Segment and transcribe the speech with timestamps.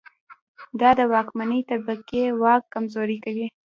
[0.79, 3.47] دا د واکمنې طبقې واک کمزوری کوي.